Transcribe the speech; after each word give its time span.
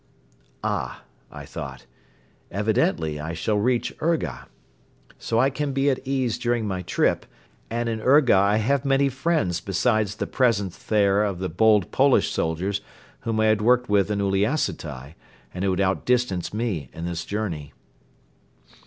"Ah!" 0.63 1.03
I 1.31 1.45
thought, 1.45 1.85
"evidently 2.49 3.19
I 3.19 3.33
shall 3.35 3.59
reach 3.59 3.93
Urga. 4.01 4.47
So 5.19 5.37
I 5.37 5.51
can 5.51 5.73
be 5.73 5.91
at 5.91 5.99
ease 6.03 6.39
during 6.39 6.67
my 6.67 6.81
trip, 6.81 7.23
and 7.69 7.87
in 7.87 8.01
Urga 8.01 8.35
I 8.35 8.57
have 8.57 8.83
many 8.83 9.09
friends 9.09 9.59
beside 9.61 10.07
the 10.07 10.25
presence 10.25 10.81
there 10.83 11.23
of 11.23 11.37
the 11.37 11.49
bold 11.49 11.91
Polish 11.91 12.31
soldiers 12.31 12.81
whom 13.19 13.39
I 13.39 13.45
had 13.45 13.61
worked 13.61 13.89
with 13.89 14.09
in 14.09 14.17
Uliassutai 14.21 15.13
and 15.53 15.63
who 15.63 15.69
had 15.69 15.79
outdistanced 15.81 16.51
me 16.51 16.89
in 16.93 17.05
this 17.05 17.23
journey." 17.23 17.71